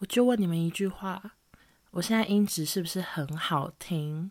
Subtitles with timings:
[0.00, 1.22] 我就问你们一句话：
[1.90, 4.30] 我现在音质是不是很好听？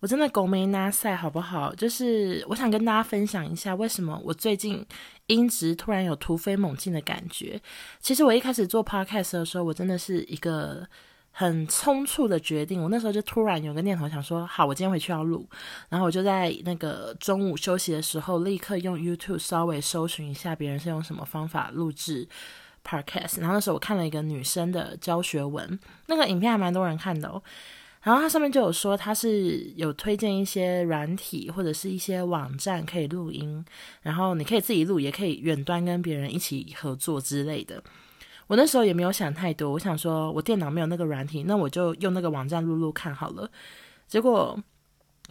[0.00, 1.72] 我真的狗没拿赛，好不好？
[1.72, 4.84] 就是我想跟大家分享一下，为什么我最近
[5.28, 7.60] 音质突然有突飞猛进的感觉。
[8.00, 10.84] 其实我一开始做 podcast 的时候，我真的是一个
[11.30, 12.82] 很匆促的决定。
[12.82, 15.48] 我那时候就突然有个念头，想说：好，我今天回去要录。
[15.88, 22.28] 然后我就在那个中午休息的时候，立刻用 YouTube 稍微搜寻一下别人是用什么方法录制
[22.84, 23.40] podcast。
[23.40, 27.42] 然后那时候我看了一个女生的教学文，那个影片还蛮多人看的哦。
[28.02, 33.64] 然后它上面就有说，它是有推荐一些软体或者是一些网站可以录音，
[34.02, 37.82] 然后你可以自己录，也可以远端跟别人一起合作之类的。
[38.48, 43.50] 我那时候也没有想太多，我想说我电脑没有那个软体，那我就用那个网站录录看好了。
[44.06, 44.58] 结果。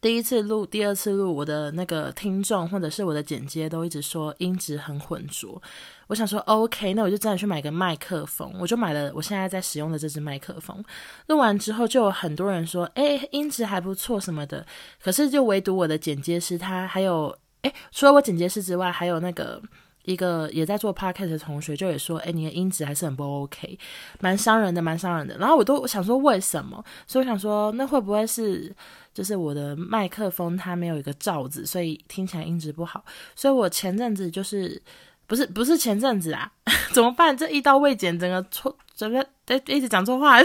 [0.00, 5.60] 第一次录，第二次录，我的那个听众或者是我的剪接都一直说音质很浑浊。
[6.06, 10.82] 我想说，OK，那我就真的去买个麦克风，我就买了我现在在使用的这支麦克风。
[11.26, 14.66] 录完之后，就有很多人说，诶，音质还不错什么的。
[15.02, 19.60] 可是就唯独我的剪接师，他还有，诶，除了我剪接师之外，还有那个。
[20.04, 23.78] 一个也在做 podcast 的同学就也说：“哎，你的音质还是很不 OK，
[24.20, 28.74] 蛮伤人的，蛮伤人的。”然后我都想说为什么，所以我想说那会不会是
[29.14, 33.04] 就是我的麦克风它没有一个罩子，所以听起来音质不好。
[33.36, 34.80] 所以我前阵子就是
[35.26, 36.50] 不是不是前阵子啊，
[36.92, 37.36] 怎么办？
[37.36, 40.38] 这一刀未剪，整个错，整个哎一直讲错话。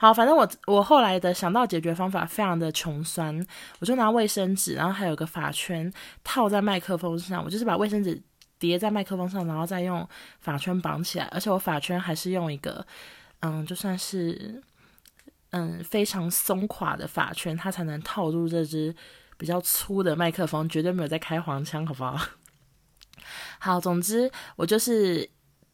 [0.00, 3.44] 好，反正我我后来的想到解决方法非常的穷酸，
[3.80, 8.22] 我就拿卫生纸，然后还有个发圈套在麦克风上，我就是把卫生纸
[8.60, 12.86] 叠在麦克风上，然后再用发圈绑起来，而且我发圈还是用一个
[13.40, 14.62] 嗯，就算是
[15.50, 18.94] 嗯非常松垮的发圈，它才能套住这支
[19.36, 22.16] 比较粗的麦克风，绝对没有在开黄腔，好不好？
[23.58, 25.28] 好，总之我就是。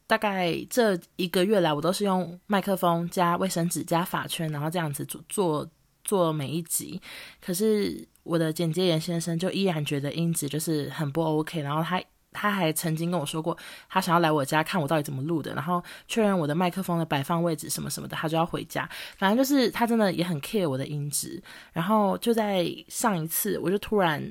[0.06, 5.70] 大概这一个月来，我都是用麦克风加卫生纸加发圈，然后这样子做做
[6.05, 7.00] 做每一集。
[7.41, 12.02] 可是我的剪接员先生就依然觉得音质就是很不 OK，然后他
[12.33, 13.56] 他还曾经跟我说过，
[13.89, 18.86] 他想要来我家看我到底怎么录的，然后确认我的麦克风的摆放位置什么什么的，他就要回家。
[19.17, 21.42] 反正就是他真的也很 care 我的音质。
[21.73, 24.23] 然后就在上一次，我就突然。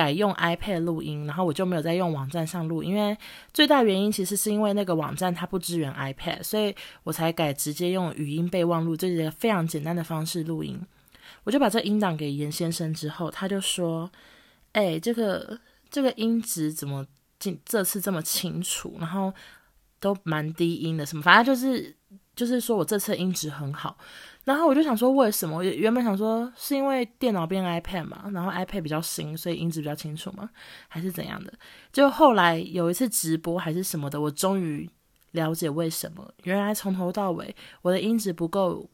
[0.00, 3.14] 改用 iPad 录音，然后我就没有再用网站上录，因为
[3.52, 10.80] 最大原因其实是因为那个网站它不支援 iPad，所以我才改直接用语音备忘录，这是一个非常简单的方式录音。
[11.44, 14.10] 我就把这音档给严先生之后，他就说
[14.72, 17.06] ：“哎，这个这个音质怎么
[17.38, 18.96] 这这次这么清楚？
[18.98, 19.30] 然后
[19.98, 21.94] 都蛮低音的，什么反正就是
[22.40, 23.98] 就是说我这次音质很好。”
[24.44, 25.62] 然后我就想说，为什么？
[25.62, 30.48] 原本想说是因为电脑变 iPad 嘛，然后 iPad 比较新，所以音质比较清楚嘛，
[30.88, 31.52] 还是怎样的？
[31.92, 34.88] 就后来有一次直播还是什么的，我终于
[35.32, 36.26] 了解为什么。
[36.44, 38.88] 原来从头到尾我的音质不够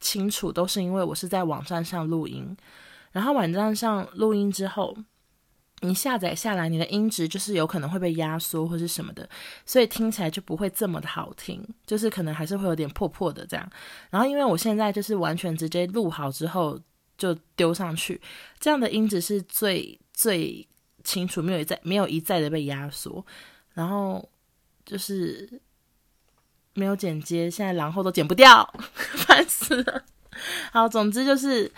[0.00, 2.56] 清楚，都是因为我是在网站上录音，
[3.12, 4.96] 然后网站上录音之后。
[5.86, 9.28] 你下载下来，你的音质就是有可能会被压缩或是什么的，
[9.66, 13.70] 所以听起来就不会这么的好听，就是可能还是会有点破破的这样。
[14.08, 16.80] 然后因为我现在就是完全直接录好之后
[17.18, 18.18] 就丢上去，
[18.58, 20.66] 这样的音质是最最
[21.02, 23.22] 清楚，没有一再没有一再的被压缩，
[23.74, 24.26] 然后
[24.86, 25.60] 就是
[26.72, 28.66] 没有剪接，现在然后都剪不掉，
[29.26, 30.02] 烦死了。
[30.72, 31.70] 好，总之就是，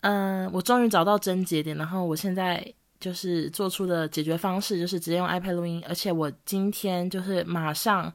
[0.00, 2.72] 嗯、我终于找到症结点，然后我现在。
[3.04, 8.10] 就是做出的解决方式，就是直接用 iPad 录音，而且我今天就是马上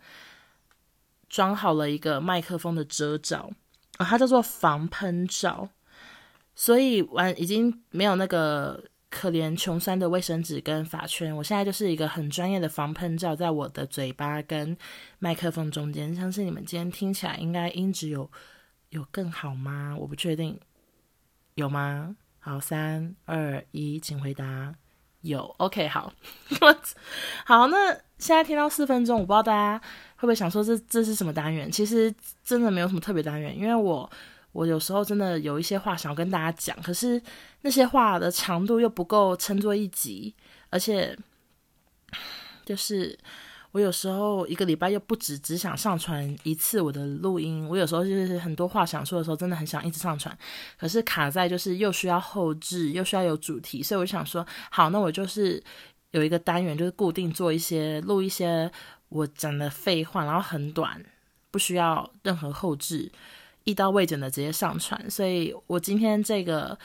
[1.27, 3.51] 装好了一个麦克风的遮罩，
[3.97, 5.69] 啊，它叫做防喷罩，
[6.55, 14.75] 所以完已经没有那个可怜穷酸的卫生纸跟发圈，我现在就是一个很专业的防喷罩，在我的嘴巴跟
[15.19, 18.27] 麦克风中间，相信你们今天听起来应该音质有
[18.89, 19.95] 有更好吗？
[19.99, 20.59] 我不确定，
[21.53, 22.15] 有吗？
[22.39, 24.73] 好，三二一，请回答。
[25.21, 26.13] 有，OK，好，
[27.45, 27.67] 好。
[27.67, 29.77] 那现在听到四分钟，我不知道大家
[30.15, 31.69] 会不会想说这这是什么单元？
[31.69, 32.13] 其实
[32.43, 34.09] 真的没有什么特别单元，因为我
[34.53, 37.21] 我有时候真的有一些话想要跟大家讲，可是
[37.61, 40.33] 那些话的长度又不够称作一集，
[40.69, 41.17] 而且
[42.65, 43.19] 就是。
[43.71, 50.35] 我有时候一个礼拜又不止只想上传一次我的录音，我有时候就是很多话想说的时候，真的很想一直上传，
[50.79, 55.63] 可是卡在就是又需要后置，又需要有主题，所以我想说，好，那我就是
[56.11, 58.71] 有一个单元，就是固定做一些录一些
[59.09, 61.05] 我讲的废话，然后很短，
[61.51, 63.11] 不需要任何后置，
[63.65, 65.07] 一刀未剪的直接上传。
[65.11, 66.75] 所以我今天这个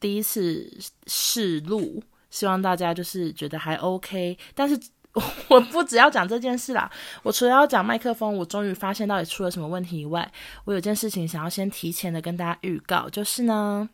[0.00, 0.68] 第一次
[1.06, 4.76] 试录，希望大家就是觉得还 OK，但是。
[5.48, 6.88] 我不只要讲这件事啦，
[7.24, 10.30] 我除了要讲麦克风，我终于发现到底出了什么问题以外，
[10.64, 13.88] 我有件事情想要先提前的跟大家预告，就是呢，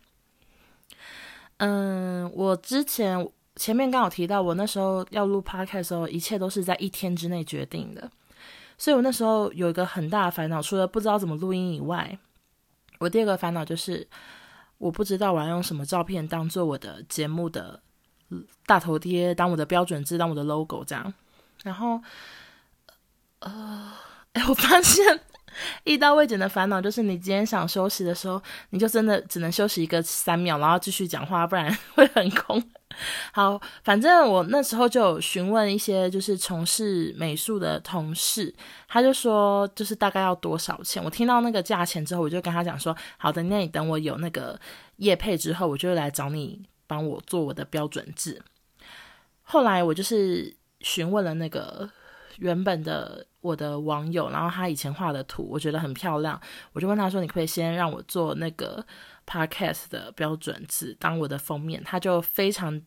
[1.58, 3.26] 嗯，我之前
[3.56, 8.10] 前面刚好提到，我那时候要录 podcast 的时候，一切都是在一天之内决定的，
[8.76, 12.18] 所以我那时候有一个很大的烦恼，除了不知道怎么录音以外，
[12.98, 14.06] 我第二个烦恼就是
[14.76, 17.80] 我不知道我要用什么照片当做我的节目的。
[18.66, 21.12] 大头贴当我的标准字，当我的 logo 这样，
[21.62, 22.00] 然后，
[23.40, 23.92] 呃，
[24.32, 25.20] 哎， 我发现
[25.84, 32.62] 一刀未剪的烦恼就是，你今天想休息的时候，你就真的只能休息一个三秒，然后继续讲话，不然会很空。
[33.32, 38.54] 好，反正我那时候就询问一些就是从事美术的同事，
[38.88, 41.02] 他就说就是大概要多少钱。
[41.02, 44.58] 我听到那个价钱之后，我就跟他讲说，好的，那你等我有那个
[44.96, 46.64] 业配之后，我就来找你。
[46.86, 48.42] 帮我做我的标准字。
[49.42, 51.88] 后来我就是询问了那个
[52.38, 56.40] 原本的我的网友，然后他以前画的图，我觉得很漂亮，
[56.72, 58.84] 我就问他说：“你可以先让我做那个
[59.26, 62.80] podcast 的标准字当我的封面。”他就非常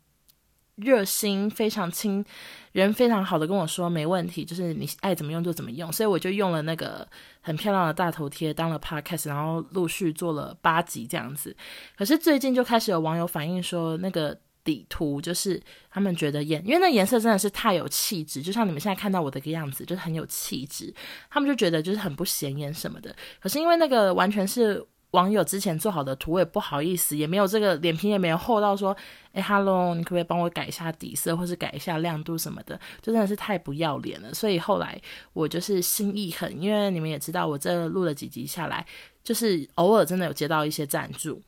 [0.78, 2.24] 热心、非常亲
[2.72, 7.08] 人、非常好的跟我说：“没问题，就是你爱怎么用就怎么用。”所以我就用了那个
[7.42, 11.56] 很漂亮的大头贴当了 podcast，然后陆续做了八集这样子。
[11.98, 20.94] 可是最近就开始有网友反映说，那个底图就是他们觉得颜，因为那颜色真的是太有气质，就像你们现在看到我的个样子，就是很有气质。
[21.30, 23.16] 他们就觉得就是很不显眼什么的。
[23.40, 24.86] 可是因为那个完全是。
[25.12, 28.96] 网友之前做好的图，我也不好意思，也没有这个脸皮，也没有厚到说，
[29.32, 34.34] 哎哈喽，你可不可以帮我改一下底色，或是改一下亮度什么的，就真的是太不要脸了。
[34.34, 35.00] 所以后来
[35.34, 38.86] 我就是心一狠，因为你们也知道，我这录了几集下来，
[39.24, 41.42] 就是偶尔真的有接到一些赞助，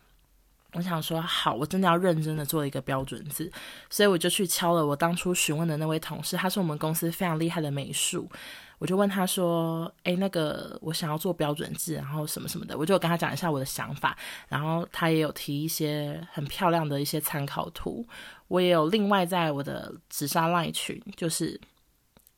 [0.74, 3.51] 我想说好，我真的要认真的做一个标准字，
[3.89, 8.30] 所以我就去敲了我当初询问的那位同事，他是我们公司非常厉害的美术。
[8.77, 14.18] 我就问他说：“诶，那个我想要做标准字，然后什么什么的，我就跟他讲一下我的想法，
[14.48, 18.07] 然后他也有提一些很漂亮的一些参考图，
[18.48, 21.60] 我也有另外在我的紫砂赖群，就是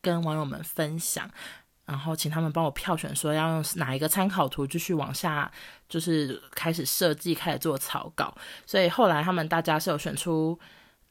[0.02, 1.30] 跟网友们分享，
[1.86, 5.52] 然后请他们帮我票选，说要用哪一个参考图继续往下，
[5.90, 8.36] 就是开始设计，开始做草稿，
[8.66, 10.60] 所以后来他们大家是有选出。”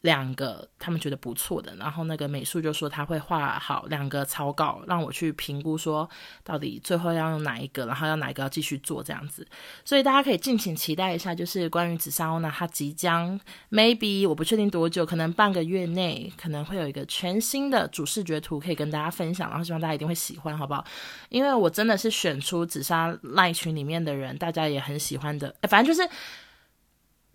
[0.02, 6.08] 两个他们觉得不错的，然后那个美术就说他会画好两个草稿，让我去评估说
[6.42, 9.46] 到底最后要用哪一个，然后要哪一个要继续做这样子，
[9.84, 13.38] 所以大家可以敬请期待一下，就是关于紫砂欧娜，它即将
[13.70, 20.82] maybe 我不确定多久，可能半个月内可能会有一个全新的主视觉图可以跟大家分享，然后希望大家一定会喜欢，好不好？
[21.28, 26.08] 因为我真的是选出紫砂赖群里面的人，大家也很喜欢的，反正就是。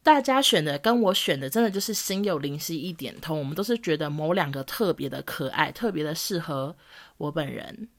[0.05, 6.75] 大家选的跟我选的真的就是心有灵犀一点通，我们都是觉得某两个特别的可爱，特别的适合
[7.17, 7.89] 我本人。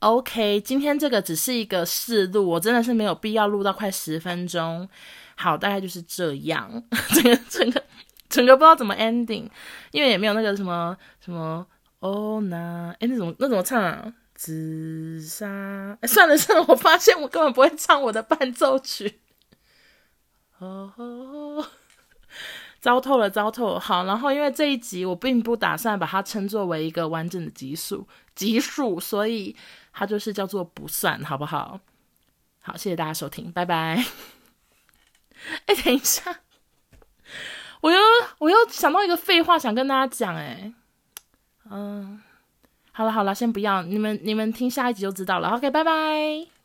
[0.00, 4.88] OK，今天这个只是一个试录，我真的是没有必要录到快十分钟。
[5.36, 6.82] 好，大概就是这样，
[7.14, 7.84] 整个整个
[8.28, 9.48] 整个不知道怎么 ending，
[9.92, 11.64] 因为也没有那个什么什么
[12.00, 14.12] 哦那哎那种那怎么唱啊？
[14.34, 19.20] 紫砂 算了算了，我发现我根本不会唱我的伴奏曲。
[22.80, 23.80] 糟透了，糟透了。
[23.80, 29.54] 好，然后因为这一集我并不打算把它称作为一个完整的集数，集数，所以
[29.92, 31.78] 它就是叫做不算，好不好？
[32.60, 34.04] 好，谢谢大家收听，拜拜。
[35.66, 36.40] 哎，等一下，
[37.80, 37.98] 我又
[38.38, 40.72] 我又想到一个废话想跟大家讲，哎，
[41.70, 42.20] 嗯，
[42.92, 45.48] 好了好了，先不要，你们你们听下一集就知道了。
[45.50, 46.61] OK，拜拜。